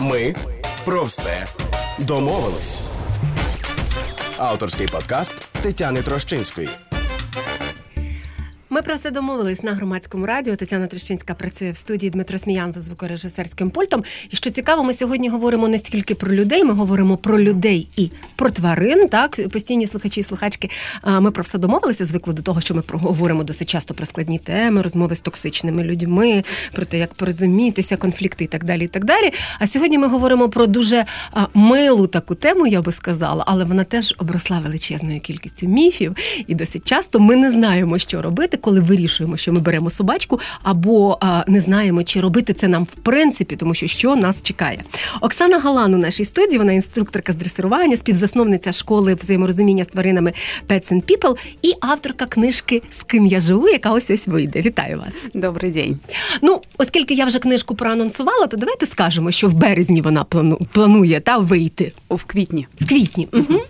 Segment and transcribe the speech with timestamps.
[0.00, 0.34] Ми
[0.84, 1.46] про все
[1.98, 2.80] домовились.
[4.38, 6.68] Авторський подкаст Тетяни Трощинської.
[8.78, 10.56] Ми про все домовились на громадському радіо.
[10.56, 14.04] Тетяна Трещинська працює в студії Дмитро Сміян за звукорежисерським пультом.
[14.30, 18.10] І що цікаво, ми сьогодні говоримо не стільки про людей, ми говоримо про людей і
[18.36, 19.08] про тварин.
[19.08, 20.70] Так, постійні слухачі і слухачки.
[21.20, 22.04] Ми про все домовилися.
[22.04, 26.44] Звикли до того, що ми говоримо досить часто про складні теми, розмови з токсичними людьми,
[26.72, 28.84] про те, як порозумітися, конфлікти і так далі.
[28.84, 29.32] І так далі.
[29.58, 31.04] А сьогодні ми говоримо про дуже
[31.54, 36.88] милу таку тему, я би сказала, але вона теж обросла величезною кількістю міфів, і досить
[36.88, 41.60] часто ми не знаємо, що робити коли вирішуємо, що ми беремо собачку, або а, не
[41.60, 44.84] знаємо, чи робити це нам в принципі, тому що що нас чекає.
[45.20, 50.32] Оксана Галан у нашій студії, вона інструкторка з дресирування, співзасновниця школи взаєморозуміння з тваринами
[50.68, 54.60] Pets and People і авторка книжки З ким я живу, яка ось ось вийде.
[54.60, 55.14] Вітаю вас.
[55.34, 55.98] Добрий день.
[56.42, 60.24] Ну, оскільки я вже книжку проанонсувала, то давайте скажемо, що в березні вона
[60.72, 62.66] планує та вийти в квітні.
[62.80, 63.28] В квітні.
[63.32, 63.60] Угу.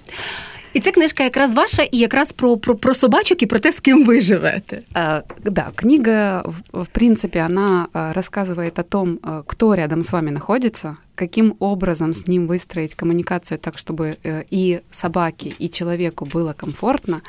[0.78, 3.80] І ця книжка якраз ваша, і якраз про про, про собачок і про те, з
[3.80, 4.82] кем вы живете.
[4.94, 10.98] А, да, книга, в, в принципе, она рассказывает о том, кто рядом с вами находится,
[11.16, 17.22] каким образом с ним выстроить коммуникацию так, чтобы э, и собаке, и человеку было комфортно.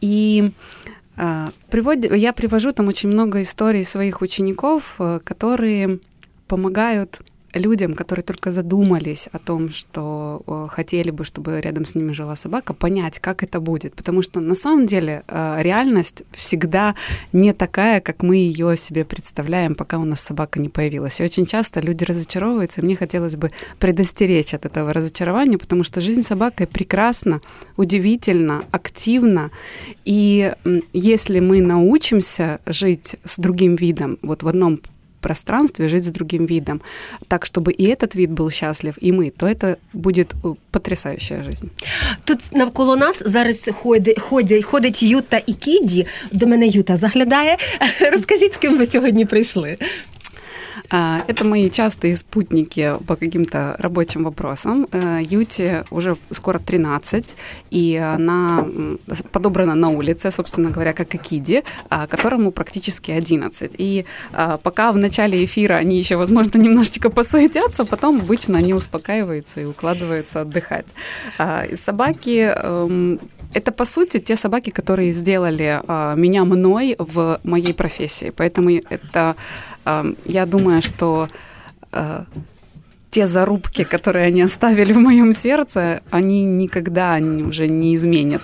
[0.00, 0.50] И
[1.70, 2.04] привод...
[2.04, 5.98] я привожу там очень много историй своих учеников, э, которые
[6.46, 7.20] помогают
[7.53, 12.35] людям, которые только задумались о том, что э, хотели бы, чтобы рядом с ними жила
[12.35, 13.93] собака, понять, как это будет.
[13.95, 16.95] Потому что на самом деле э, реальность всегда
[17.33, 21.19] не такая, как мы ее себе представляем, пока у нас собака не появилась.
[21.19, 26.01] И очень часто люди разочаровываются, и мне хотелось бы предостеречь от этого разочарования, потому что
[26.01, 27.41] жизнь собакой прекрасна,
[27.77, 29.51] удивительна, активна.
[30.05, 30.53] И
[30.93, 34.79] если мы научимся жить с другим видом, вот в одном
[35.20, 36.80] пространстве, жить с другим видом,
[37.28, 41.70] так, чтобы и этот вид был счастлив, и мы, то это будет э, потрясающая жизнь.
[42.24, 46.06] Тут навколо нас зараз ходить, ходить, ходить Юта і Кіді.
[46.32, 47.56] До мене Юта заглядає.
[48.12, 49.76] Розкажіть, з ким ви сьогодні прийшли?
[50.89, 54.87] А, это мои частые спутники по каким-то рабочим вопросам.
[54.91, 57.35] Э, Юте уже скоро 13,
[57.71, 58.65] и она
[59.31, 63.75] подобрана на улице, собственно говоря, как и Киди, а, которому практически 11.
[63.77, 69.61] И а, пока в начале эфира они еще, возможно, немножечко посуетятся, потом обычно они успокаиваются
[69.61, 70.87] и укладываются отдыхать.
[71.75, 73.19] Собаки эм,
[73.53, 75.81] это, по сути, те собаки, которые сделали
[76.15, 78.31] меня мной в моей профессии.
[78.35, 79.35] Поэтому это
[80.24, 81.28] я думаю, что
[81.92, 82.24] э,
[83.10, 88.42] те зарубки, которые они оставили в моем сердце, они никогда уже не изменят,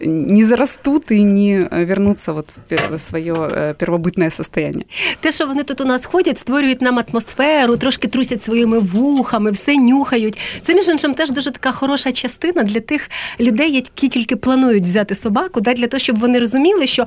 [0.00, 2.48] не зарастут и не вернуться вот
[2.90, 4.84] в своє э, первобытне состояние.
[5.20, 9.76] Те, що вони тут у нас ходять, створюють нам атмосферу, трошки трусять своїми вухами, все
[9.76, 10.38] нюхають.
[10.62, 13.10] Це між іншим теж дуже така хороша частина для тих
[13.40, 17.06] людей, які тільки планують взяти собаку, да, для того, щоб вони розуміли, що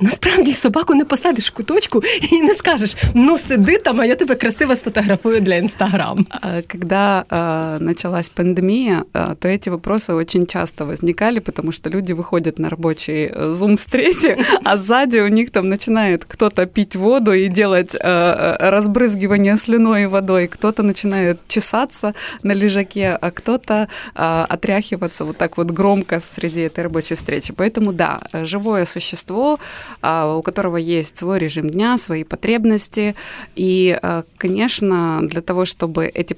[0.00, 2.02] Насправді собаку не посадиш в куточку
[2.32, 6.26] и не скажешь, ну сиди там, а я тебе красиво сфотографую для Инстаграм.
[6.66, 12.58] Когда э, началась пандемия, э, то эти вопросы очень часто возникали, потому что люди выходят
[12.58, 18.56] на рабочие зум-встречи, а сзади у них там начинает кто-то пить воду и делать э,
[18.70, 25.58] разбрызгивание слюной и водой, кто-то начинает чесаться на лежаке, а кто-то э, отряхиваться вот так
[25.58, 27.52] вот громко среди этой рабочей встречи.
[27.52, 29.60] Поэтому да, живое существо а,
[30.01, 33.15] у которого есть свой режим дня, свои потребности.
[33.55, 36.35] И, а, конечно, для того, чтобы эти,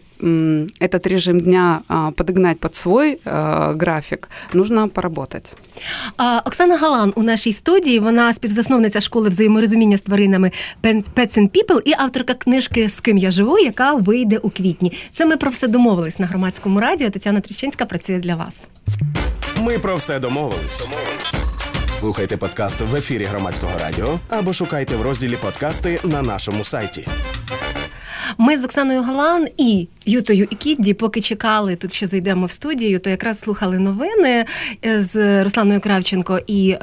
[0.79, 5.53] этот режим дня а, подогнать под свой графік, нужно поработать.
[6.45, 7.99] Оксана Галан у нашій студії.
[7.99, 10.51] Вона співзасновниця школи взаєморозуміння з тваринами
[10.83, 14.93] Pets and People і авторка книжки З ким я живу, яка вийде у квітні.
[15.11, 17.09] Це ми про все домовились на громадському радіо.
[17.09, 18.55] Тетяна Тріщинська працює для вас.
[19.61, 20.87] Ми про все домовились.
[22.01, 27.07] Слухайте подкаст в ефірі громадського радіо або шукайте в розділі подкасти на нашому сайті.
[28.37, 32.98] Ми з Оксаною Галан і Ютою і Кідді, поки чекали тут, що зайдемо в студію,
[32.98, 34.44] то якраз слухали новини
[34.84, 36.78] е, з Русланою Кравченко і е,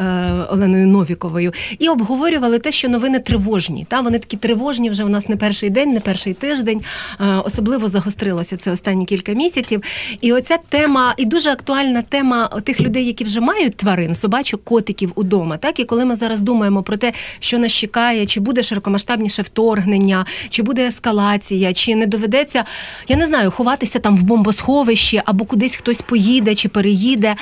[0.50, 3.86] Оленою Новіковою, і обговорювали те, що новини тривожні.
[3.90, 6.82] Та вони такі тривожні вже у нас не перший день, не перший тиждень.
[7.22, 9.84] Е, особливо загострилося це останні кілька місяців.
[10.22, 15.12] І оця тема, і дуже актуальна тема тих людей, які вже мають тварин, собачок, котиків
[15.16, 15.58] удома.
[15.58, 20.26] Так і коли ми зараз думаємо про те, що нас чекає, чи буде широкомасштабніше вторгнення,
[20.50, 22.64] чи буде ескалація, чи не доведеться
[23.09, 27.37] я не знаю, ховатися там в бомбосховищі або кудись хтось поїде чи переїде.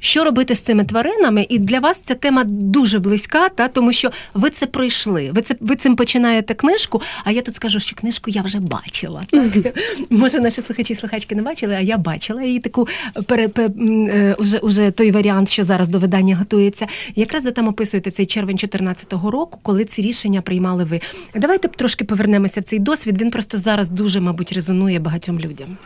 [0.00, 4.10] що робити з цими тваринами, і для вас ця тема дуже близька, та тому що
[4.34, 5.30] ви це пройшли.
[5.34, 7.02] Ви це ви цим починаєте книжку.
[7.24, 9.22] А я тут скажу, що книжку я вже бачила.
[9.30, 9.78] Так
[10.10, 12.88] може наші слухачі слухачки не бачили, а я бачила її таку
[13.26, 16.86] пере, пере, е, уже, уже той варіант, що зараз до видання готується.
[17.16, 21.00] Якраз ви там описуєте цей червень 2014 року, коли ці рішення приймали ви.
[21.34, 23.20] Давайте трошки повернемося в цей досвід.
[23.22, 25.76] Він просто зараз дуже, мабуть, резонує багатьом людям.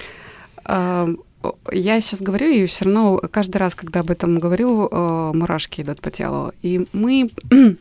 [1.70, 6.00] Я сейчас говорю, и все равно каждый раз, когда об этом говорю, э, мурашки идут
[6.00, 6.52] по телу.
[6.62, 7.74] И мы, э,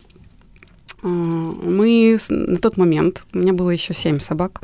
[1.03, 4.61] мы на тот момент, у меня было еще семь собак,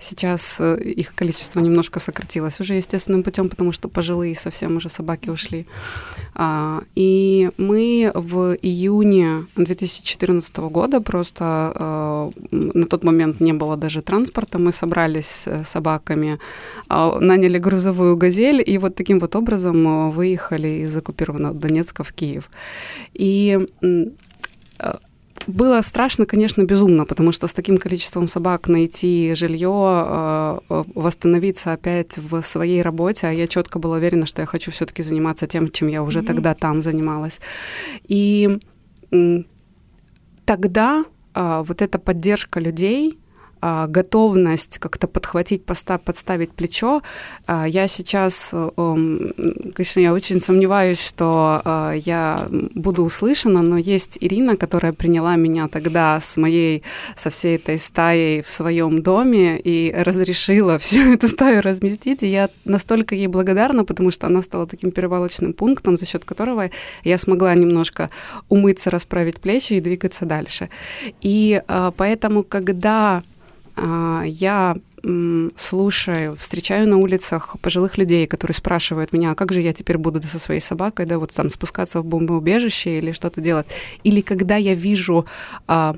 [0.00, 5.30] Сейчас э, их количество немножко сократилось уже естественным путем, потому что пожилые совсем уже собаки
[5.30, 5.66] ушли.
[6.34, 14.02] А, и мы в июне 2014 года просто э, на тот момент не было даже
[14.02, 16.38] транспорта, мы собрались с собаками,
[16.88, 22.12] а, наняли грузовую газель и вот таким вот образом э, выехали из оккупированного Донецка в
[22.12, 22.50] Киев.
[23.14, 23.68] И
[25.48, 31.72] было страшно, конечно, безумно, потому что с таким количеством собак найти жилье, э, э, восстановиться
[31.72, 35.70] опять в своей работе, а я четко была уверена, что я хочу все-таки заниматься тем,
[35.70, 36.26] чем я уже mm-hmm.
[36.26, 37.40] тогда там занималась.
[38.06, 38.58] И
[40.44, 41.04] тогда
[41.34, 43.18] а, вот эта поддержка людей,
[43.88, 47.02] готовность как-то подхватить, подставить плечо.
[47.46, 54.56] А, я сейчас, конечно, я очень сомневаюсь, что а, я буду услышана, но есть Ирина,
[54.56, 56.82] которая приняла меня тогда с моей,
[57.16, 62.22] со всей этой стаей в своем доме и разрешила всю эту стаю разместить.
[62.22, 66.70] И я настолько ей благодарна, потому что она стала таким перевалочным пунктом, за счет которого
[67.04, 68.10] я смогла немножко
[68.48, 70.68] умыться, расправить плечи и двигаться дальше.
[71.20, 71.62] И
[71.96, 73.22] поэтому, когда а,
[74.24, 74.76] я
[75.56, 80.20] слушаю, встречаю на улицах пожилых людей, которые спрашивают меня, а как же я теперь буду
[80.26, 83.66] со своей собакой, да, вот там спускаться в бомбоубежище или что-то делать.
[84.02, 85.24] Или когда я вижу
[85.66, 85.96] а,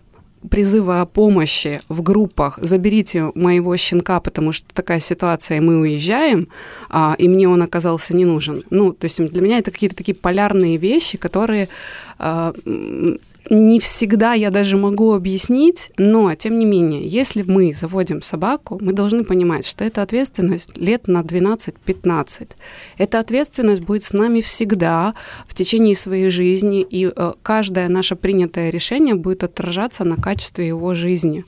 [0.48, 6.48] призывы о помощи в группах «заберите моего щенка, потому что такая ситуация, и мы уезжаем»,
[6.88, 8.62] а, и мне он оказался не нужен.
[8.70, 11.69] Ну, то есть для меня это какие-то такие полярные вещи, которые
[12.19, 12.54] а,
[13.48, 18.92] не всегда я даже могу объяснить, но, тем не менее, если мы заводим собаку, мы
[18.92, 22.50] должны понимать, что эта ответственность лет на 12-15.
[22.98, 25.14] Эта ответственность будет с нами всегда
[25.48, 30.94] в течение своей жизни, и э, каждое наше принятое решение будет отражаться на качестве его
[30.94, 31.44] жизни,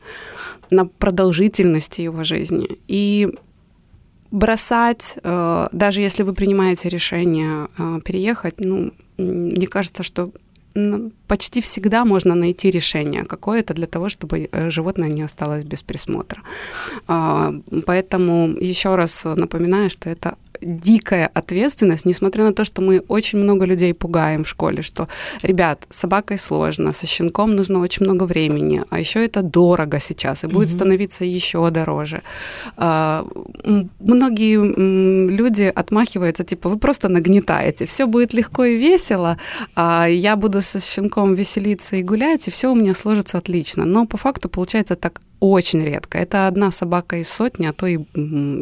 [0.70, 2.66] на продолжительности его жизни.
[2.88, 3.28] И
[4.32, 10.30] бросать, э, даже если вы принимаете решение э, переехать, ну, мне кажется, что
[11.26, 16.40] почти всегда можно найти решение какое-то для того, чтобы э, животное не осталось без присмотра.
[17.06, 17.52] А,
[17.86, 23.66] поэтому еще раз напоминаю, что это дикая ответственность, несмотря на то, что мы очень много
[23.66, 25.08] людей пугаем в школе, что,
[25.42, 30.44] ребят, с собакой сложно, со щенком нужно очень много времени, а еще это дорого сейчас
[30.44, 30.78] и будет угу.
[30.78, 32.22] становиться еще дороже.
[32.76, 33.24] А,
[34.00, 34.56] многие
[35.30, 39.38] люди отмахиваются, типа, вы просто нагнетаете, все будет легко и весело,
[39.74, 43.84] а я буду со щенком веселиться и гулять, и все у меня сложится отлично.
[43.84, 46.18] Но по факту получается так очень редко.
[46.18, 47.98] Это одна собака із сотні, а то і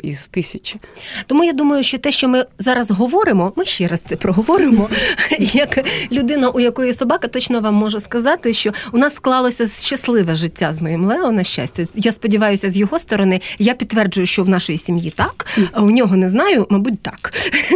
[0.02, 0.80] із тисячі.
[1.26, 4.88] Тому я думаю, що те, що ми зараз говоримо, ми ще раз це проговоримо.
[5.38, 10.72] Як людина, у якої собака, точно вам можу сказати, що у нас склалося щасливе життя
[10.72, 11.82] з моїм Лео, на щастя.
[11.94, 16.16] Я сподіваюся, з його сторони я підтверджую, що в нашої сім'ї так, а у нього
[16.16, 17.32] не знаю, мабуть, так.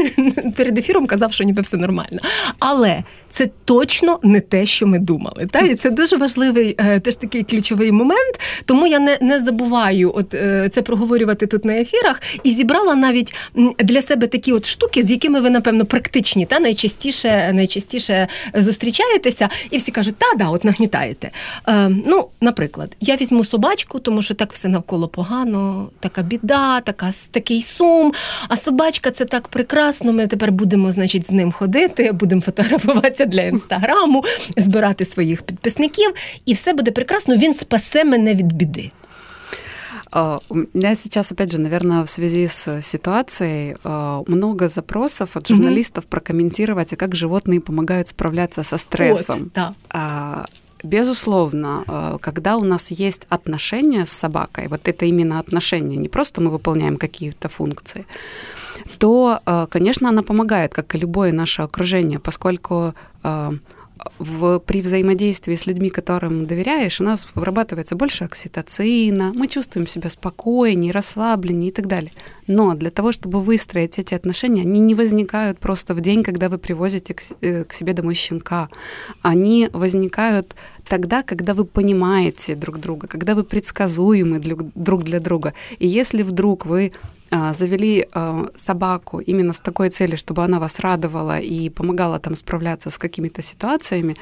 [0.56, 2.20] Перед ефіром казав, що ніби все нормально.
[2.58, 5.46] Але це точно не те, що ми думали.
[5.50, 5.58] Та?
[5.61, 8.40] І це дуже важливий е, теж такий ключовий момент.
[8.64, 13.34] Тому я не не забуваю от е, це проговорювати тут на ефірах і зібрала навіть
[13.78, 19.76] для себе такі от штуки, з якими ви, напевно, практичні, та найчастіше найчастіше зустрічаєтеся, і
[19.76, 21.30] всі кажуть, та, да, от нагнітаєте.
[21.68, 27.10] Е, Ну, наприклад, я візьму собачку, тому що так все навколо погано, така біда, така
[27.30, 28.12] такий сум.
[28.48, 30.12] А собачка це так прекрасно.
[30.12, 34.24] Ми тепер будемо, значить, з ним ходити, будемо фотографуватися для інстаграму,
[34.56, 36.14] збирати своїх підписників,
[36.46, 37.36] і все буде прекрасно.
[37.36, 38.83] Він спасе мене від біди.
[40.14, 43.76] У меня сейчас, опять же, наверное, в связи с ситуацией
[44.28, 46.11] много запросов от журналистов угу.
[46.11, 49.50] прокомментировать, а как животные помогают справляться со стрессом.
[49.54, 50.47] Вот, да.
[50.85, 56.50] Безусловно, когда у нас есть отношения с собакой, вот это именно отношения, не просто мы
[56.50, 58.06] выполняем какие-то функции,
[58.99, 59.40] то,
[59.71, 62.94] конечно, она помогает, как и любое наше окружение, поскольку
[64.18, 70.08] в, при взаимодействии с людьми, которым доверяешь, у нас вырабатывается больше окситоцина, мы чувствуем себя
[70.08, 72.11] спокойнее, расслабленнее и так далее.
[72.46, 76.58] Но для того, чтобы выстроить эти отношения, они не возникают просто в день, когда вы
[76.58, 78.68] привозите к, э, к себе домой щенка.
[79.23, 80.54] Они возникают
[80.88, 84.38] тогда, когда вы понимаете друг друга, когда вы предсказуемы
[84.75, 85.54] друг для друга.
[85.78, 86.92] И если вдруг вы
[87.31, 92.90] завели а, собаку именно с такой целью, чтобы она вас радовала и помогала там справляться
[92.90, 94.16] с какими-то ситуациями,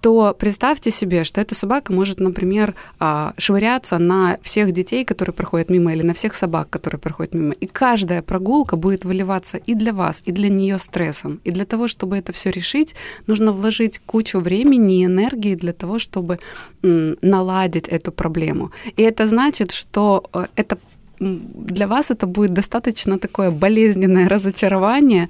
[0.00, 5.70] то представьте себе, что эта собака может, например, а, швыряться на всех детей, которые проходят
[5.70, 7.52] мимо, или на всех собак, которые проходят мимо.
[7.52, 11.40] И каждая прогулка будет выливаться и для вас, и для нее стрессом.
[11.44, 12.94] И для того, чтобы это все решить,
[13.26, 16.38] нужно вложить кучу времени и энергии для того, чтобы
[16.82, 18.70] наладить эту проблему.
[18.96, 20.78] И это значит, что э, это
[21.19, 25.29] для вас это будет достаточно такое болезненное разочарование.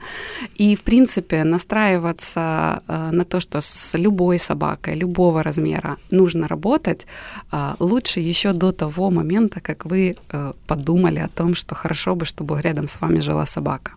[0.56, 7.06] И, в принципе, настраиваться э, на то, что с любой собакой, любого размера нужно работать,
[7.52, 12.26] э, лучше еще до того момента, как вы э, подумали о том, что хорошо бы,
[12.26, 13.92] чтобы рядом с вами жила собака.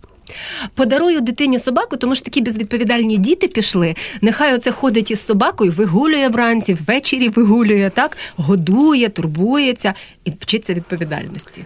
[0.75, 3.95] Подарую дитині собаку, тому що такі безвідповідальні діти пішли.
[4.23, 9.95] Нехай оце ходить із собакою, вигулює вранці, ввечері вигулює, так, годує, турбується
[10.25, 11.65] і вчиться відповідальності.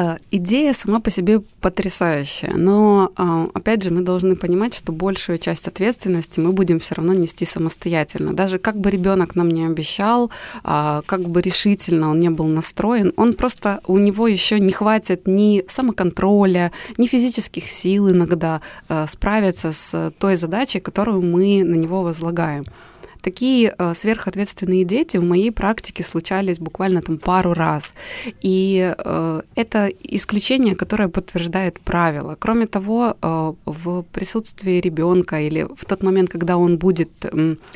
[0.00, 5.38] А, идея сама по себе потрясающая, но а, опять же мы должны понимать, что большую
[5.38, 8.32] часть ответственности мы будем все равно нести самостоятельно.
[8.32, 10.30] Даже как бы ребенок нам не обещал,
[10.62, 15.26] а, как бы решительно он не был настроен, он просто у него еще не хватит
[15.26, 18.60] ни самоконтроля, ни физических сил иногда
[19.08, 22.64] справиться с той задачей, которую мы на него возлагаем.
[23.28, 27.92] Такие э, сверхответственные дети в моей практике случались буквально там пару раз.
[28.44, 32.36] И э, это исключение, которое подтверждает правило.
[32.38, 37.10] Кроме того, э, в присутствии ребенка или в тот момент, когда он будет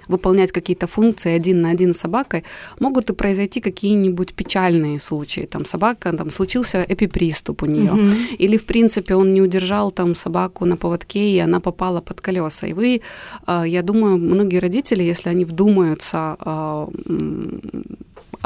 [0.08, 2.44] выполнять какие-то функции один на один с собакой,
[2.80, 5.46] могут и произойти какие-нибудь печальные случаи.
[5.50, 8.10] Там собака, там случился эпиприступ у нее, угу.
[8.38, 12.66] или в принципе он не удержал там собаку на поводке и она попала под колеса.
[12.66, 13.02] И вы,
[13.46, 16.88] я думаю, многие родители, если они вдумаются а,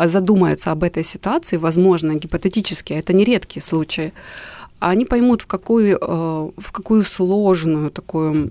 [0.04, 4.12] задумаются об этой ситуации, возможно, гипотетически, это не редкие случаи,
[4.78, 8.50] они поймут, в какую, а, в какую сложную такую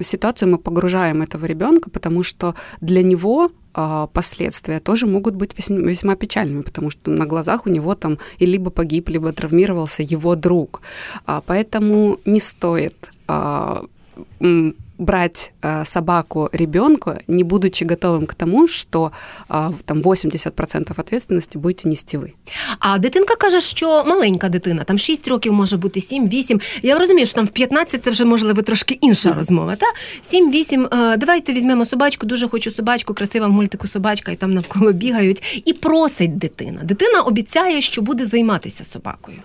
[0.00, 5.78] ситуацию мы погружаем этого ребенка, потому что для него а, последствия тоже могут быть весьма,
[5.78, 10.36] весьма печальными, потому что на глазах у него там и либо погиб, либо травмировался его
[10.36, 10.80] друг.
[11.46, 12.94] Поэтому не стоит
[14.99, 19.11] брать э, собаку ребенку, не будучи готовым к тому, що
[19.49, 22.31] э, там 80% ответственности будете нести ви.
[22.79, 26.79] А дитинка каже, що маленька дитина, там 6 років може бути 7-8.
[26.83, 29.75] Я розумію, що там в 15 це вже можливо трошки інша розмова.
[29.75, 29.85] Та
[30.37, 34.91] 7-8, е, давайте візьмемо собачку, дуже хочу собачку, красива в мультику собачка, і там навколо
[34.91, 35.63] бігають.
[35.65, 36.81] І просить дитина.
[36.83, 39.37] Дитина обіцяє, що буде займатися собакою.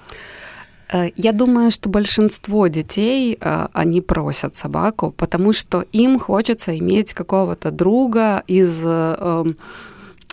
[0.92, 7.14] Э, я думаю, что большинство детей, э, они просят собаку, потому что им хочется иметь
[7.14, 9.58] какого-то друга из э, эм,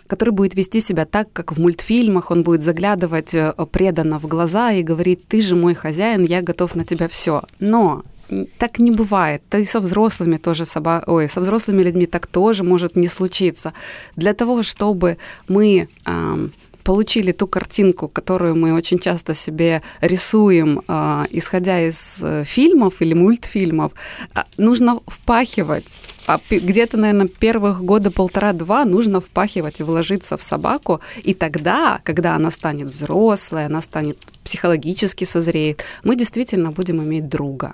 [0.07, 3.35] который будет вести себя так, как в мультфильмах, он будет заглядывать
[3.71, 7.43] преданно в глаза и говорить, ты же мой хозяин, я готов на тебя все.
[7.59, 8.03] Но
[8.57, 9.41] так не бывает.
[9.49, 11.03] Да и со взрослыми тоже соба...
[11.07, 13.73] Ой, со взрослыми людьми так тоже может не случиться.
[14.15, 15.17] Для того, чтобы
[15.47, 16.51] мы эм,
[16.83, 23.13] получили ту картинку, которую мы очень часто себе рисуем, э, исходя из э, фильмов или
[23.13, 23.93] мультфильмов,
[24.33, 25.95] а, нужно впахивать.
[26.27, 31.01] А где-то, наверное, первых года полтора-два нужно впахивать и вложиться в собаку.
[31.23, 37.73] И тогда, когда она станет взрослой, она станет психологически созреет, мы действительно будем иметь друга.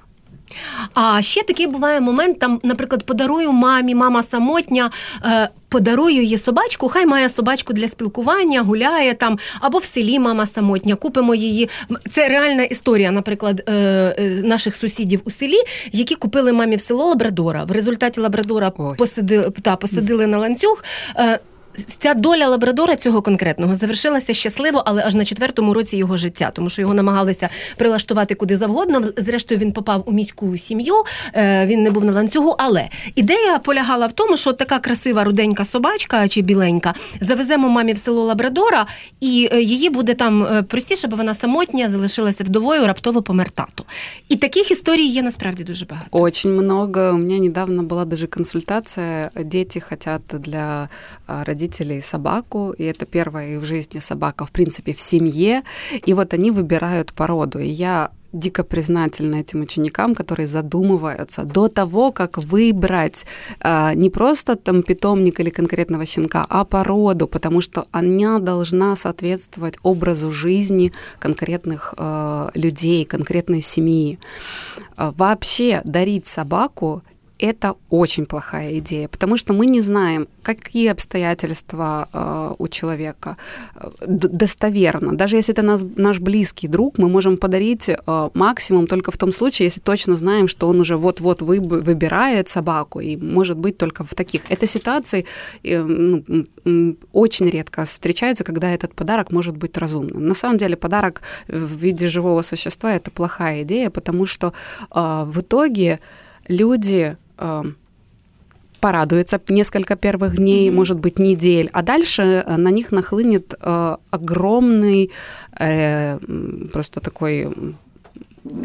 [0.94, 4.92] А ще такий буває момент, там, наприклад, подарую мамі, мама самотня,
[5.26, 10.46] е, подарую їй собачку, хай має собачку для спілкування, гуляє там, або в селі мама
[10.46, 11.70] самотня, купимо її.
[12.10, 15.60] Це реальна історія, наприклад, е, е, наших сусідів у селі,
[15.92, 17.64] які купили мамі в село Лабрадора.
[17.64, 20.84] В результаті Лабрадора посадили, та, посадили на ланцюг.
[21.86, 26.70] Ця доля лабрадора цього конкретного завершилася щасливо, але аж на четвертому році його життя, тому
[26.70, 29.02] що його намагалися прилаштувати куди завгодно.
[29.18, 30.96] Зрештою, він попав у міську сім'ю,
[31.34, 32.56] е, він не був на ланцюгу.
[32.58, 37.98] Але ідея полягала в тому, що така красива руденька собачка чи біленька завеземо мамі в
[37.98, 38.86] село Лабрадора,
[39.22, 43.86] і е, її буде там е, простіше, бо вона самотня, залишилася вдовою, раптово помер тату.
[44.30, 46.08] І таких історій є насправді дуже багато.
[46.12, 47.10] Очень много.
[47.10, 49.30] У мене недавно була даже консультація.
[49.46, 50.90] Діти хочуть для
[51.28, 55.62] родителей родителей собаку, и это первая в жизни собака, в принципе, в семье,
[56.08, 57.60] и вот они выбирают породу.
[57.60, 63.26] И я дико признательна этим ученикам, которые задумываются до того, как выбрать
[63.60, 69.80] э, не просто там питомник или конкретного щенка, а породу, потому что она должна соответствовать
[69.84, 74.18] образу жизни конкретных э, людей, конкретной семьи.
[74.98, 77.02] Э, вообще дарить собаку
[77.40, 83.38] это очень плохая идея, потому что мы не знаем, какие обстоятельства э, у человека
[83.76, 85.16] э, достоверно.
[85.16, 89.32] Даже если это нас, наш близкий друг, мы можем подарить э, максимум только в том
[89.32, 94.04] случае, если точно знаем, что он уже вот-вот вы, выбирает собаку, и может быть только
[94.04, 94.42] в таких.
[94.50, 95.24] Эта ситуация
[95.64, 100.28] э, ну, очень редко встречается, когда этот подарок может быть разумным.
[100.28, 104.54] На самом деле подарок в виде живого существа это плохая идея, потому что
[104.92, 106.00] э, в итоге
[106.50, 107.16] люди
[108.80, 110.74] порадуется несколько первых дней, mm-hmm.
[110.74, 115.12] может быть, недель, а дальше э, на них нахлынет э, огромный
[115.60, 116.20] э,
[116.72, 117.48] просто такой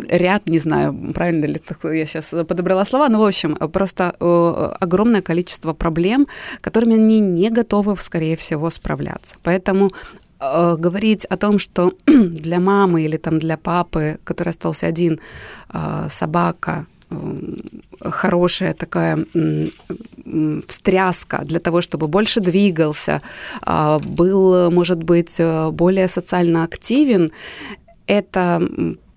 [0.09, 5.21] ряд, не знаю, правильно ли я сейчас подобрала слова, но, в общем, просто э, огромное
[5.21, 6.27] количество проблем,
[6.61, 9.37] которыми они не готовы, скорее всего, справляться.
[9.43, 9.91] Поэтому
[10.41, 15.21] э, говорить о том, что для мамы или там для папы, который остался один,
[15.73, 16.87] э, собака
[18.01, 19.25] хорошая такая
[20.69, 23.23] встряска для того, чтобы больше двигался,
[23.63, 25.41] а, был, может быть,
[25.73, 27.31] более социально активен,
[28.07, 28.63] это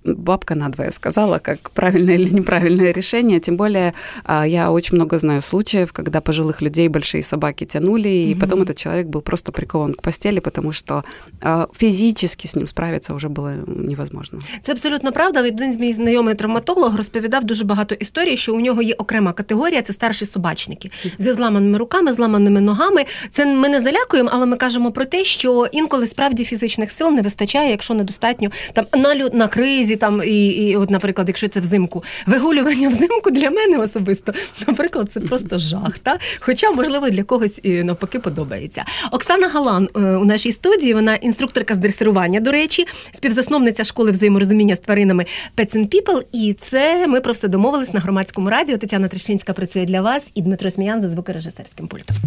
[0.07, 3.41] бабка надвое сказала, как правильное или неправильное решение.
[3.41, 8.33] Тем более а, я очень много знаю случаев, когда пожилых людей большие собаки тянули, и
[8.35, 8.41] mm-hmm.
[8.41, 11.05] потом этот человек был просто прикован к постели, потому что
[11.41, 14.41] а, фізично з ним справитися вже було невозможно.
[14.63, 15.43] Це абсолютно правда.
[15.43, 19.83] Один з мій знайомий травматолог розповідав дуже багато історій, що у нього є окрема категорія
[19.83, 23.05] це старші собачники зі зламаними руками, зламаними ногами.
[23.31, 27.23] Це ми не залякуємо, але ми кажемо про те, що інколи справді фізичних сил не
[27.23, 32.04] вистачає, якщо недостатньо там на на кризі, там і, і от, наприклад, якщо це взимку,
[32.26, 34.34] вигулювання взимку для мене особисто,
[34.68, 36.00] наприклад, це просто жах.
[36.00, 36.20] Та?
[36.40, 38.86] Хоча, можливо, для когось і навпаки подобається.
[39.12, 44.76] Оксана Галан е, у нашій студії, вона інструкторка з дресирування, до речі, співзасновниця школи взаєморозуміння
[44.76, 45.26] з тваринами
[45.58, 46.22] Pets and People.
[46.32, 48.78] І це ми про все домовились на громадському радіо.
[48.78, 52.18] Тетяна Трещинська працює для вас і Дмитро Сміян за звукорежисерським пультом.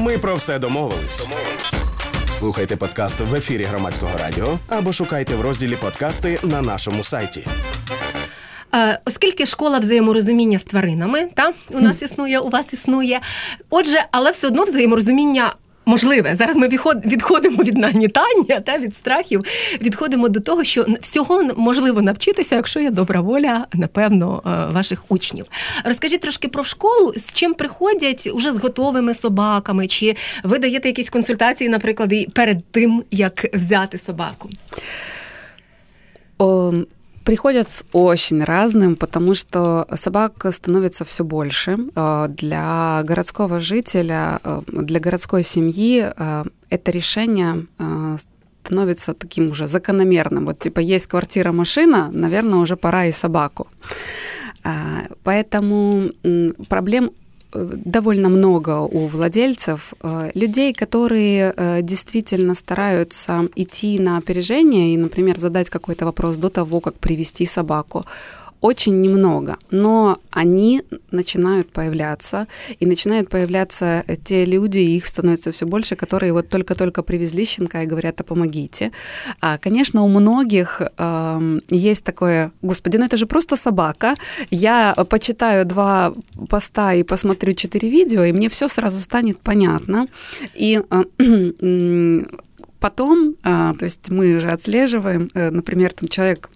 [0.00, 1.18] Ми про все домовились.
[1.18, 2.03] Домовились.
[2.38, 7.46] Слухайте подкаст в ефірі громадського радіо або шукайте в розділі подкасти на нашому сайті.
[8.74, 13.20] Е, оскільки школа взаєморозуміння з тваринами, та у нас існує, у вас існує.
[13.70, 15.52] Отже, але все одно взаєморозуміння
[15.86, 16.34] можливе.
[16.34, 16.68] Зараз ми
[17.04, 19.42] відходимо від нагнітання та від страхів,
[19.80, 25.46] відходимо до того, що всього можливо навчитися, якщо є добра воля, напевно, е, ваших учнів.
[25.84, 31.10] Розкажіть трошки про школу, з чим приходять уже з готовими собаками, чи ви даєте якісь
[31.10, 34.50] консультації, наприклад, перед тим як взяти собаку?
[36.38, 36.72] О,
[37.24, 41.78] приходят с очень разным, потому что собак становится все больше.
[41.96, 47.66] Э, для городского жителя, э, для городской семьи э, это решение
[48.62, 50.46] становится таким уже закономерным.
[50.46, 53.68] Вот типа есть квартира, машина, наверное, уже пора и собаку.
[55.22, 56.10] Поэтому
[56.68, 57.10] проблем
[57.54, 65.38] довольно много у владельцев э, людей, которые э, действительно стараются идти на опережение и, например,
[65.38, 68.04] задать какой-то вопрос до того, как привести собаку
[68.64, 72.46] очень немного, но они начинают появляться,
[72.80, 77.82] и начинают появляться те люди, и их становится все больше, которые вот только-только привезли щенка
[77.82, 78.90] и говорят, а помогите.
[79.40, 84.14] А, конечно, у многих э, есть такое, господи, ну это же просто собака,
[84.50, 86.14] я почитаю два
[86.48, 90.06] поста и посмотрю четыре видео, и мне все сразу станет понятно.
[90.54, 91.04] И э,
[92.80, 96.48] потом, э, то есть мы же отслеживаем, э, например, там человек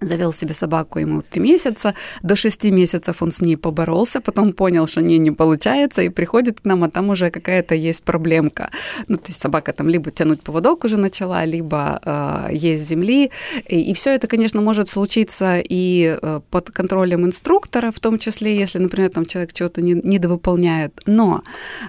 [0.00, 4.86] Завел себе собаку ему три месяца, до шести месяцев он с ней поборолся, потом понял,
[4.86, 8.70] что не, не получается, и приходит к нам, а там уже какая-то есть проблемка.
[9.08, 13.30] Ну, то есть собака там либо тянуть поводок уже начала, либо э, есть земли.
[13.68, 18.56] И, и все это, конечно, может случиться и э, под контролем инструктора, в том числе,
[18.56, 20.92] если, например, там человек чего-то не, недовыполняет.
[21.06, 21.42] Но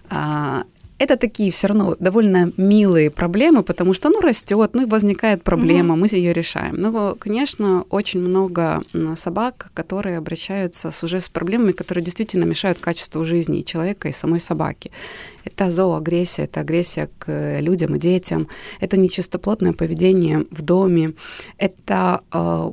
[0.10, 0.64] э,
[1.00, 6.02] это такие все равно довольно милые проблемы, потому что, ну, растет, ну, возникает проблема, угу.
[6.02, 6.76] мы ее решаем.
[6.76, 8.84] Но, конечно, очень много
[9.16, 14.12] собак, которые обращаются с, уже с проблемами, которые действительно мешают качеству жизни и человека, и
[14.12, 14.92] самой собаки.
[15.46, 18.50] Это зооагрессия, это агрессия к людям и детям,
[18.82, 21.14] это нечистоплотное поведение в доме,
[21.58, 22.72] это э,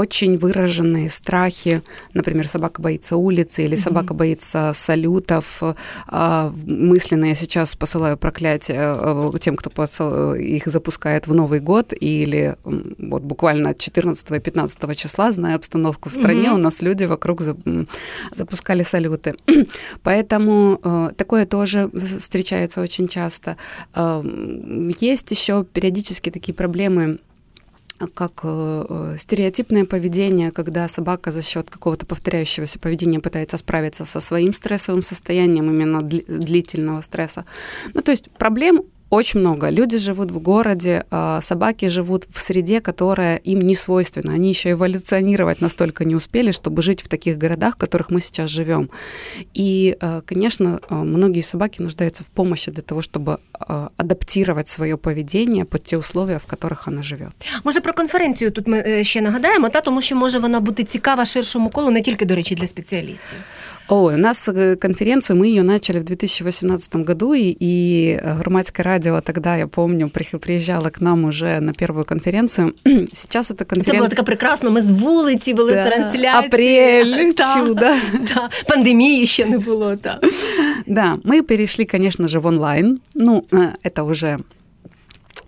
[0.00, 1.82] очень выраженные страхи,
[2.14, 5.62] например, собака боится улицы или собака боится салютов.
[6.06, 12.56] А, мысленно я сейчас посылаю проклятие э, тем, кто их запускает в Новый год или
[12.64, 17.42] вот буквально 14 и 15 числа, зная обстановку в стране, у нас люди вокруг
[18.32, 19.34] запускали салюты.
[20.02, 23.56] Поэтому э, такое тоже встречается очень часто.
[23.94, 27.18] Есть еще периодически такие проблемы
[28.14, 34.54] как э, стереотипное поведение, когда собака за счет какого-то повторяющегося поведения пытается справиться со своим
[34.54, 37.44] стрессовым состоянием, именно длительного стресса.
[37.94, 39.69] Ну, то есть проблем очень много.
[39.69, 44.33] Люди живут в городе, а, собаки живут в среде, которая им не свойственна.
[44.33, 48.49] Они еще эволюционировать настолько не успели, чтобы жить в таких городах, в которых мы сейчас
[48.49, 48.89] живем.
[49.53, 53.37] И, а, конечно, а, многие собаки нуждаются в помощи для того, чтобы
[53.97, 57.31] адаптировать свое поведение под те условия, в которых она живет.
[57.63, 61.69] Може про конференцію тут ми ще нагадаємо, та тому що може вона бути цікава ширшому
[61.69, 63.39] колу, не тільки, до речі, для спеціалістів.
[63.87, 68.83] Ой, у нас э, конференцию, мы ее начали в 2018 году, и, и э, Громадское
[68.99, 72.73] радио тогда, я помню, приезжала к нам уже на первую конференцию.
[73.13, 73.93] Сейчас это конференция...
[73.93, 75.89] Это было так прекрасно, мы с вулиці вели да.
[75.89, 76.45] трансляції.
[76.45, 77.95] Апрель, чудо.
[78.35, 78.49] Да.
[78.67, 80.19] Пандемии еще не было, да.
[80.85, 82.99] Да, мы перешли, конечно же, в онлайн.
[83.13, 84.39] Ну, э, это уже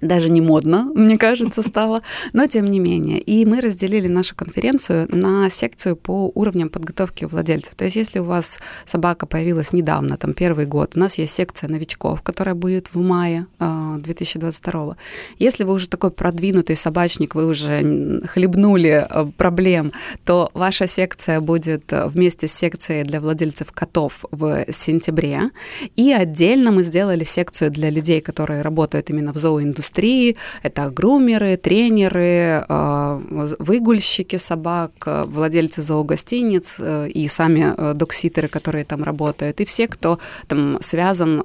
[0.03, 3.21] даже не модно, мне кажется, стало, но тем не менее.
[3.21, 7.75] И мы разделили нашу конференцию на секцию по уровням подготовки владельцев.
[7.75, 11.71] То есть если у вас собака появилась недавно, там первый год, у нас есть секция
[11.71, 14.83] новичков, которая будет в мае 2022.
[14.83, 14.97] А,
[15.39, 19.93] если вы уже такой продвинутый собачник, вы уже хлебнули а, проблем,
[20.25, 25.51] то ваша секция будет вместе с секцией для владельцев котов в сентябре.
[25.97, 30.37] И отдельно мы сделали секцию для людей, которые работают именно в зооиндустрии, индустрии.
[30.63, 33.21] Это грумеры, тренеры, а,
[33.59, 40.19] выгульщики собак, владельцы зоогостиниц э, и сами э, докситеры, которые там работают, и все, кто
[40.49, 41.43] там связан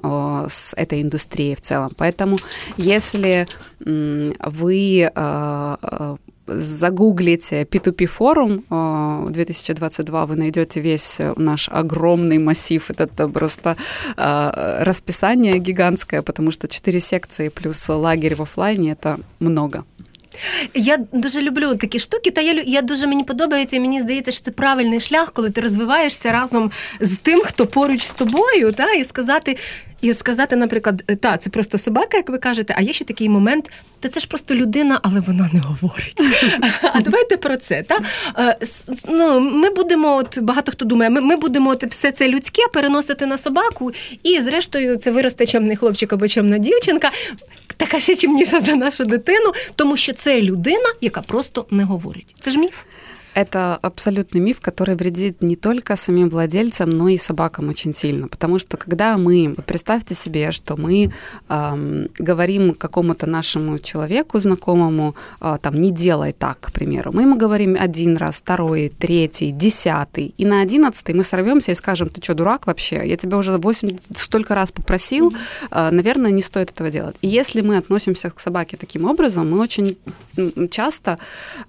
[0.48, 1.90] с этой индустрией в целом.
[1.96, 2.38] Поэтому
[2.76, 3.46] если
[3.80, 5.10] вы
[6.47, 8.63] загуглите P2P форум
[9.31, 12.91] 2022, вы найдете весь наш огромный массив.
[12.91, 13.77] Это просто
[14.17, 19.83] расписание гигантское, потому что 4 секции плюс лагерь в офлайне – это много.
[20.73, 24.41] Я дуже люблю такі штуки, та я я дуже мені подобається, і мені здається, що
[24.41, 29.03] це правильний шлях, коли ти розвиваєшся разом з тим, хто поруч з тобою, та, і
[29.03, 29.57] сказати,
[30.00, 33.70] і сказати, наприклад, та, це просто собака, як ви кажете, а є ще такий момент,
[34.00, 36.20] та це ж просто людина, але вона не говорить.
[36.94, 37.82] А давайте про це.
[37.82, 37.98] Та?
[38.38, 38.56] Е,
[39.08, 43.26] ну, Ми будемо, от багато хто думає, ми ми будемо от все це людське переносити
[43.26, 47.10] на собаку, і, зрештою, це виросте чемний хлопчик або чемна дівчинка.
[47.76, 52.34] Така ще чимніша за нашу дитину, тому що це людина, яка просто не говорить.
[52.40, 52.74] Це ж міф.
[53.38, 58.26] Это абсолютный миф, который вредит не только самим владельцам, но и собакам очень сильно.
[58.26, 61.12] Потому что когда мы, представьте себе, что мы
[61.48, 67.36] эм, говорим какому-то нашему человеку, знакомому, э, там, не делай так, к примеру, мы ему
[67.36, 72.34] говорим один раз, второй, третий, десятый, и на одиннадцатый мы сорвемся и скажем, ты что,
[72.34, 73.02] дурак вообще?
[73.06, 75.32] Я тебя уже восемь столько раз попросил,
[75.70, 77.14] э, наверное, не стоит этого делать.
[77.22, 79.96] И если мы относимся к собаке таким образом, мы очень
[80.70, 81.18] часто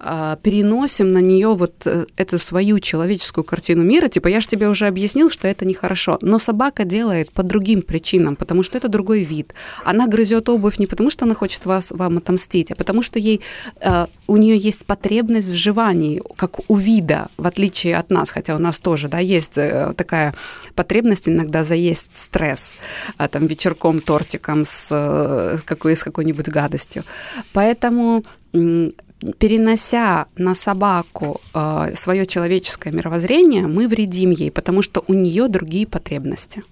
[0.00, 4.68] э, переносим на нее вот э, эту свою человеческую картину мира, типа, я же тебе
[4.68, 6.18] уже объяснил, что это нехорошо.
[6.22, 9.54] Но собака делает по другим причинам, потому что это другой вид.
[9.84, 13.40] Она грызет обувь не потому, что она хочет вас, вам отомстить, а потому что ей,
[13.80, 18.56] э, у нее есть потребность в жевании, как у вида, в отличие от нас, хотя
[18.56, 20.34] у нас тоже, да, есть э, такая
[20.74, 22.74] потребность иногда заесть стресс,
[23.16, 27.04] а, там, вечерком, тортиком с, э, какой, с какой-нибудь гадостью.
[27.52, 28.24] Поэтому
[29.38, 35.86] перенося на собаку э, свое человеческое мировоззрение, мы вредим ей, потому что у нее другие
[35.86, 36.62] потребности.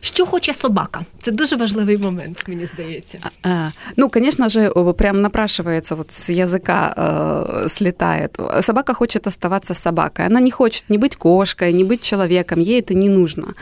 [0.00, 1.04] Що хоче собака?
[1.18, 3.18] Це дуже важливий момент, мені здається.
[3.42, 8.38] А, ну, конечно же, прям напрашивается, вот с языка э, слетает.
[8.60, 10.26] Собака хочет оставаться собакой.
[10.26, 12.60] Она не хочет ни быть кошкой, ни быть человеком.
[12.60, 13.54] Ей это не нужно.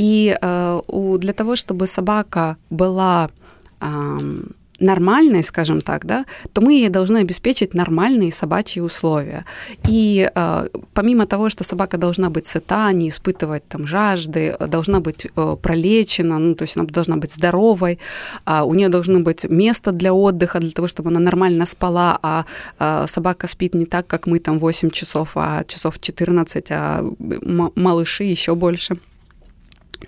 [0.00, 3.28] И э, у, для того, чтобы собака была...
[3.80, 4.18] Э,
[4.80, 9.44] нормальной, скажем так, да, то мы ей должны обеспечить нормальные собачьи условия.
[9.88, 15.26] И э, помимо того, что собака должна быть сыта, не испытывать там жажды, должна быть
[15.36, 17.98] э, пролечена, ну, то есть она должна быть здоровой,
[18.46, 22.44] э, у нее должно быть место для отдыха, для того, чтобы она нормально спала, а
[22.78, 27.04] э, собака спит не так, как мы там 8 часов, а часов 14, а
[27.74, 28.98] малыши еще больше.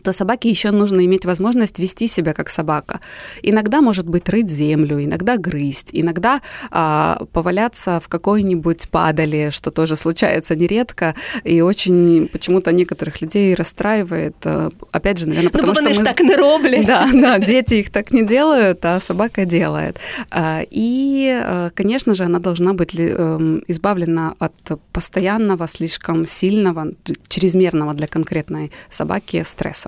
[0.03, 3.01] То собаке еще нужно иметь возможность вести себя как собака.
[3.43, 9.97] Иногда, может быть, рыть землю, иногда грызть, иногда а, поваляться в какой-нибудь падали, что тоже
[9.97, 14.37] случается нередко, и очень почему-то некоторых людей расстраивает.
[14.45, 16.05] А, опять же, наверное, потому ну, что мы...
[16.05, 16.87] так не роблять.
[16.87, 19.99] Да, да, дети их так не делают, а собака делает.
[20.31, 24.53] А, и, а, конечно же, она должна быть эм, избавлена от
[24.93, 26.93] постоянного, слишком сильного,
[27.29, 29.80] чрезмерного для конкретной собаки стресса.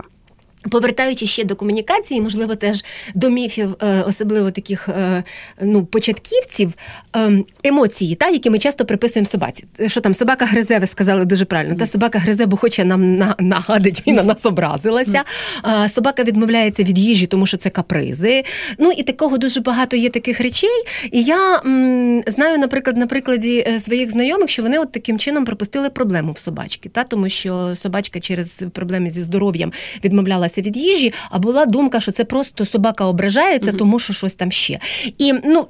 [0.71, 5.25] Повертаючи ще до комунікації, можливо, теж до міфів, е, особливо таких е,
[5.61, 6.73] ну, початківців,
[7.13, 9.65] ем, емоції, та, які ми часто приписуємо собаці.
[9.87, 11.75] Що там собака гризе, ви сказали дуже правильно.
[11.75, 15.25] Та собака гризе, бо хоче нам нагадить і на нас образилася.
[15.89, 18.45] Собака відмовляється від їжі, тому що це капризи.
[18.79, 20.85] Ну і такого дуже багато є таких речей.
[21.13, 25.45] І я м, знаю, наприклад, на прикладі е, своїх знайомих, що вони от таким чином
[25.45, 29.73] пропустили проблему в собачки, та, тому що собачка через проблеми зі здоров'ям
[30.05, 33.78] відмовлялася відмовлялася від їжі, а була думка, що це просто собака ображається, mm-hmm.
[33.78, 34.80] тому що щось там ще.
[35.18, 35.68] І ну.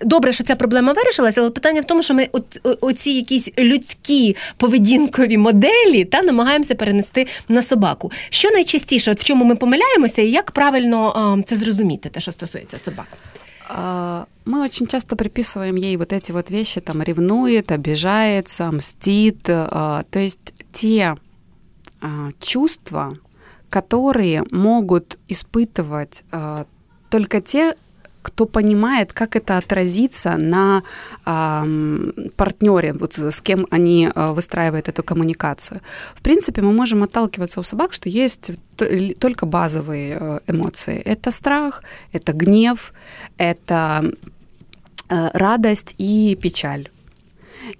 [0.00, 4.36] Добре, що ця проблема вирішилася, але питання в тому, що ми от, оці якісь людські
[4.56, 8.12] поведінкові моделі та намагаємося перенести на собаку.
[8.30, 12.32] Що найчастіше, от в чому ми помиляємося, і як правильно а, це зрозуміти, те, що
[12.32, 13.06] стосується собак?
[14.46, 19.42] Мы очень часто приписываем ей вот эти вот вещи, там, ревнует, обижается, мстит.
[19.42, 21.16] То есть те
[22.40, 23.16] чувства,
[23.71, 26.65] которые могут испытывать э,
[27.09, 27.75] только те,
[28.21, 30.83] кто понимает, как это отразится на
[31.25, 35.79] э, партнере, вот с кем они э, выстраивают эту коммуникацию.
[36.15, 38.51] В принципе, мы можем отталкиваться у собак, что есть
[39.19, 40.97] только базовые э, эмоции.
[40.97, 42.93] Это страх, это гнев,
[43.37, 44.03] это
[45.09, 46.89] э, радость и печаль.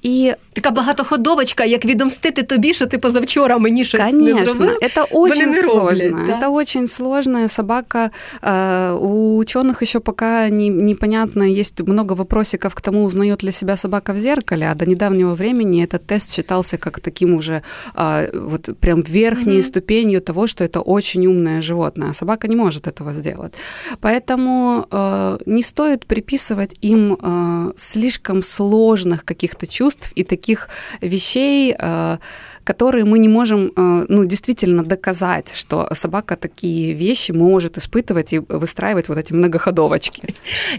[0.03, 4.79] І така багатоходовочка, як відомстити тобі, що ти позавчора мені щось Конечно, не зробив.
[4.83, 6.21] Это очень сложно.
[6.27, 6.33] Да?
[6.33, 8.11] Это очень сложная собака.
[8.43, 13.77] Э, у ученых еще пока не, непонятно, есть много вопросиков к тому, узнает ли себя
[13.77, 17.63] собака в зеркале, а до недавнего времени этот тест считался как таким уже
[17.95, 19.63] э, вот прям верхней mm-hmm.
[19.63, 23.53] ступенью того, что это очень умное животное, а собака не может этого сделать.
[24.01, 27.17] Поэтому э, не стоит приписывать им
[27.77, 30.70] слишком сложных каких-то чувств и таких
[31.02, 32.18] вещей, э,
[32.67, 38.39] которые мы не можем э, ну, действительно доказать, что собака такие вещи может испытывать и
[38.39, 40.23] выстраивать вот эти многоходовочки.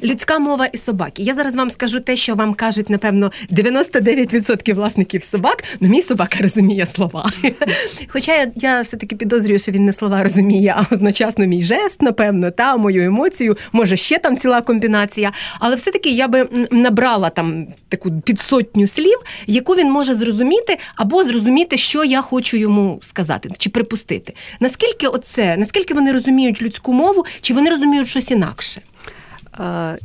[0.04, 1.24] Людська мова і собаки.
[1.24, 6.38] Я зараз вам скажу те, що вам кажуть, напевно, 99% власників собак, ну мій собака
[6.42, 7.30] розуміє слова.
[8.08, 12.52] Хоча я, я все-таки підозрюю, що він не слова розуміє, а одночасно мій жест, напевно,
[12.52, 15.32] та мою емоцію, може ще там ціла комбінація.
[15.60, 21.71] Але все-таки я би набрала там таку підсотню слів, яку він може зрозуміти або зрозуміти
[21.72, 24.34] зрозуміти, що я хочу йому сказати чи припустити.
[24.60, 28.82] Наскільки оце, наскільки вони розуміють людську мову, чи вони розуміють щось інакше?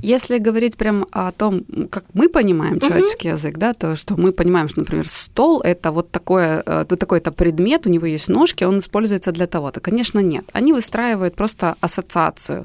[0.05, 3.37] Если говорить прям о том, как мы понимаем человеческий uh-huh.
[3.37, 7.90] язык, да, то что мы понимаем, что, например, стол это вот такое, такой-то предмет, у
[7.90, 9.81] него есть ножки, он используется для того-то.
[9.81, 10.45] Конечно, нет.
[10.55, 12.64] Они выстраивают просто ассоциацию.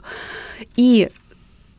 [0.79, 1.09] И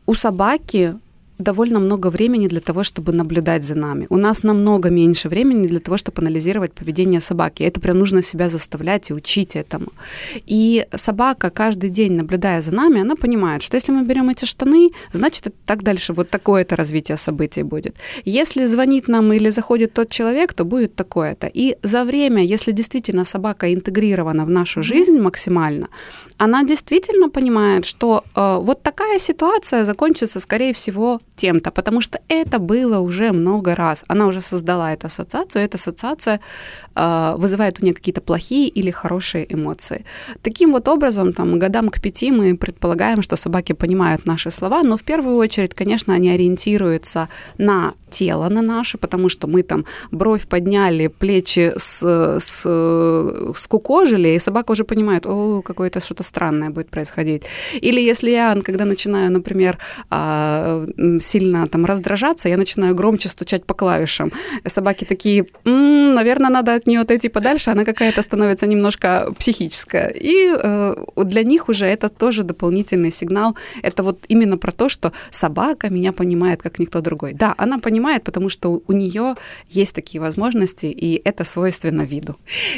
[0.05, 0.93] у собаки
[1.38, 4.06] довольно много времени для того, чтобы наблюдать за нами.
[4.10, 7.62] У нас намного меньше времени для того, чтобы анализировать поведение собаки.
[7.64, 9.88] Это прям нужно себя заставлять и учить этому.
[10.46, 14.90] И собака каждый день, наблюдая за нами, она понимает, что если мы берем эти штаны,
[15.12, 17.96] значит, это так дальше, вот такое-то развитие событий будет.
[18.24, 21.50] Если звонит нам или заходит тот человек, то будет такое-то.
[21.54, 25.88] И за время, если действительно собака интегрирована в нашу жизнь максимально,
[26.36, 32.58] она действительно понимает, что э, вот такая ситуация закончится, скорее всего, тем-то, потому что это
[32.58, 34.04] было уже много раз.
[34.08, 36.40] Она уже создала эту ассоциацию, эта ассоциация
[36.94, 40.04] э, вызывает у нее какие-то плохие или хорошие эмоции.
[40.42, 44.96] Таким вот образом, там, годам к пяти мы предполагаем, что собаки понимают наши слова, но
[44.96, 50.46] в первую очередь, конечно, они ориентируются на тело на наше, потому что мы там бровь
[50.46, 52.02] подняли, плечи с,
[52.38, 57.42] с, скукожили, и собака уже понимает, о, какое-то что-то странное будет происходить.
[57.82, 59.78] Или если я, когда начинаю, например,
[60.10, 60.86] а,
[61.20, 64.32] сильно там раздражаться, я начинаю громче стучать по клавишам.
[64.66, 70.08] Собаки такие, м-м, наверное, надо от нее отойти подальше, она какая-то становится немножко психическая.
[70.08, 73.56] И э, для них уже это тоже дополнительный сигнал.
[73.82, 77.32] Это вот именно про то, что собака меня понимает, как никто другой.
[77.32, 79.34] Да, она понимает, потому что у нее
[79.76, 82.34] есть такие возможности, и это свойственно виду.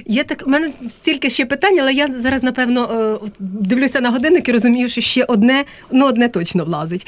[0.06, 4.52] Я так, у мене стільки ще питань, але я зараз, напевно, дивлюся на годинник і
[4.52, 7.06] розумію, що ще одне, ну одне точно влазить.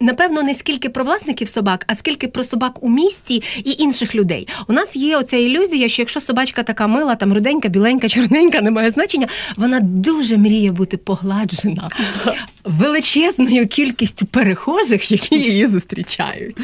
[0.00, 4.48] Напевно, низькі скільки про власників собак, а скільки про собак у місті і інших людей.
[4.68, 8.70] У нас є оця ілюзія, що якщо собачка така мила, там руденька, біленька, чорненька, не
[8.70, 11.88] має значення, вона дуже мріє бути погладжена
[12.64, 16.56] величезною кількістю перехожих, які її зустрічають.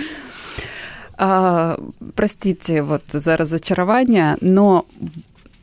[1.18, 1.78] А,
[2.14, 4.86] простите вот за разочарование, но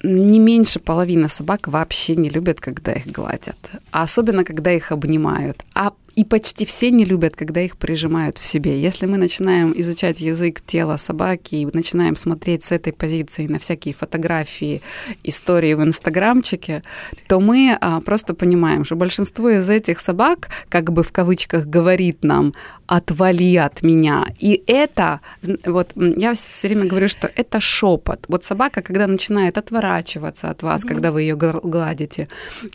[0.04, 3.58] не меньше половины собак вообще не любят, когда их гладят,
[3.92, 5.64] а особенно когда их обнимают.
[5.74, 8.80] А и почти все не любят, когда их прижимают в себе.
[8.80, 13.94] Если мы начинаем изучать язык тела собаки и начинаем смотреть с этой позиции на всякие
[13.94, 14.82] фотографии,
[15.24, 16.84] истории в инстаграмчике,
[17.28, 22.24] то мы а, просто понимаем, что большинство из этих собак, как бы в кавычках, говорит
[22.24, 22.54] нам
[22.96, 24.26] «отвали от меня».
[24.40, 25.20] И это,
[25.66, 28.26] вот я все время говорю, что это шепот.
[28.28, 30.88] Вот собака, когда начинает отворачиваться от вас, mm-hmm.
[30.88, 32.28] когда вы ее гладите,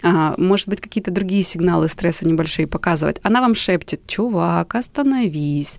[0.02, 5.78] а, может быть, какие-то другие сигналы стресса небольшие показывать, она вам шепчет, чувак, остановись.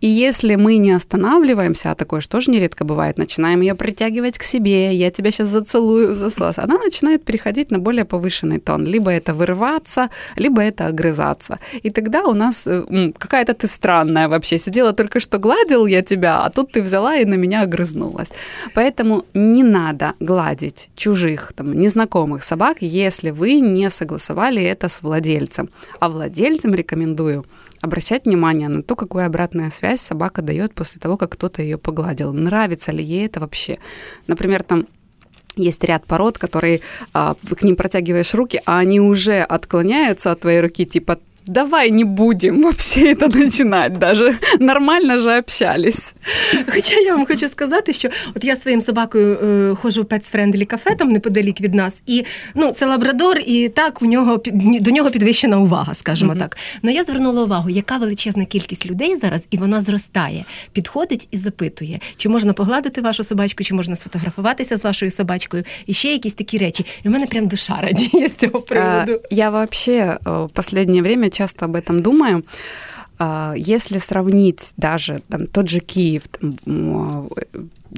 [0.00, 4.42] И если мы не останавливаемся, а такое же тоже нередко бывает, начинаем ее притягивать к
[4.42, 8.84] себе, я тебя сейчас зацелую в засос, она начинает переходить на более повышенный тон.
[8.84, 11.58] Либо это вырываться, либо это огрызаться.
[11.82, 14.58] И тогда у нас э, какая-то ты странная вообще.
[14.58, 18.30] Сидела только что гладил я тебя, а тут ты взяла и на меня огрызнулась.
[18.74, 25.70] Поэтому не надо гладить чужих, там, незнакомых собак, если вы не согласовали это с владельцем.
[25.98, 27.46] А владельцем рекомендую
[27.80, 32.34] обращать внимание на то, какую обратную связь собака дает после того, как кто-то ее погладил.
[32.34, 33.78] Нравится ли ей это вообще.
[34.26, 34.86] Например, там
[35.56, 36.80] есть ряд пород, которые
[37.12, 41.18] а, к ним протягиваешь руки, а они уже отклоняются от твоей руки, типа
[41.50, 44.38] давай не будем вообще это начинать даже.
[44.60, 46.14] Нормально же общались.
[46.72, 50.94] Хоча я вам хочу сказати, що от я своїм собакою е, ходжу в пецфрендлі кафе
[50.94, 54.42] там неподалік від нас, і ну це лабрадор, і так у нього
[54.80, 56.38] до нього підвищена увага, скажімо mm-hmm.
[56.38, 56.56] так.
[56.82, 62.00] Ну я звернула увагу, яка величезна кількість людей зараз, і вона зростає, підходить і запитує,
[62.16, 66.58] чи можна погладити вашу собачку, чи можна сфотографуватися з вашою собачкою, і ще якісь такі
[66.58, 66.86] речі.
[67.04, 69.20] І в мене прям душа радіє з цього приводу.
[69.30, 72.44] Я вообще в последнее время часто об этом думаю.
[73.18, 77.28] А, если сравнить даже там, тот же Киев, там,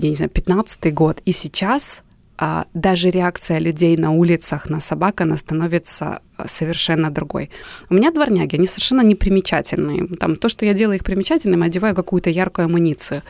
[0.02, 2.02] я не знаю, 15 год и сейчас,
[2.38, 7.50] а, даже реакция людей на улицах на собак, она становится совершенно другой.
[7.90, 10.06] У меня дворняги, они совершенно непримечательные.
[10.20, 13.22] Там, то, что я делаю их примечательными, одеваю какую-то яркую амуницию.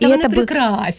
[0.00, 0.46] И это, бы...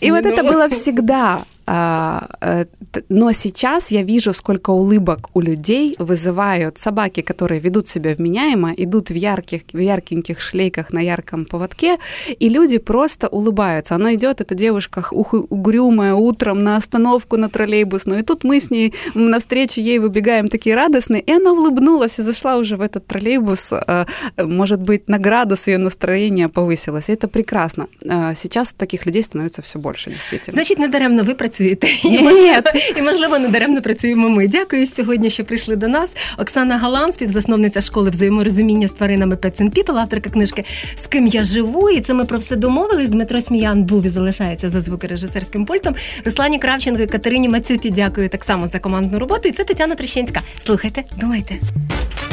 [0.01, 1.43] и вот это было всегда.
[1.67, 2.65] А, э,
[3.09, 9.09] но сейчас я вижу, сколько улыбок у людей вызывают собаки, которые ведут себя вменяемо, идут
[9.09, 11.97] в ярких, в яркеньких шлейках на ярком поводке,
[12.39, 13.95] и люди просто улыбаются.
[13.95, 18.93] Она идет, эта девушка угрюмая, утром на остановку на троллейбусную, и тут мы с ней
[19.15, 23.73] навстречу ей выбегаем такие радостные, и она улыбнулась и зашла уже в этот троллейбус.
[23.73, 24.05] Э,
[24.37, 27.09] может быть, на градус ее настроения повысилось.
[27.09, 27.87] И это прекрасно.
[28.03, 30.53] Э, сейчас таких людей становится все больше, действительно.
[30.53, 31.87] Значит, недаремно ви працюєте.
[32.03, 32.61] І, можливо,
[32.97, 34.47] і, можливо, недаремно працюємо ми.
[34.47, 36.09] Дякую сьогодні, що прийшли до нас.
[36.37, 40.63] Оксана Галан, співзасновниця школи взаєморозуміння з тваринами Pets and People, авторка книжки
[41.03, 41.89] З ким я живу.
[41.89, 43.09] І це ми про все домовились.
[43.09, 45.95] Дмитро Сміян був і залишається за звукорежисерським пультом.
[46.25, 49.49] Руслані Кравченко і Катерині Мацюпі дякую так само за командну роботу.
[49.49, 50.41] І це Тетяна Трещинська.
[50.65, 51.55] Слухайте, думайте.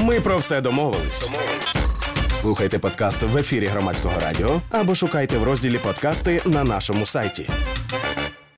[0.02, 1.30] Ми про все домовились.
[2.40, 7.48] Слухайте подкаст в ефірі громадського радіо або шукайте в розділі подкасти на нашому сайті.